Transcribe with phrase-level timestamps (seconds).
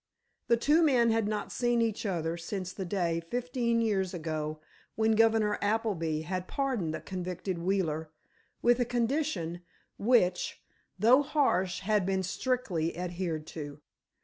[0.47, 4.59] The two men had not seen each other since the day, fifteen years ago,
[4.95, 8.09] when Governor Appleby had pardoned the convicted Wheeler,
[8.63, 9.61] with a condition,
[9.99, 10.59] which,
[10.97, 13.79] though harsh, had been strictly adhered to.